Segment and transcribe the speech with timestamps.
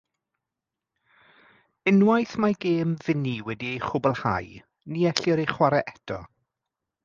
[1.91, 4.51] Unwaith mae gêm fini wedi ei chwblhau
[4.95, 6.23] ni ellir ei chwarae eto.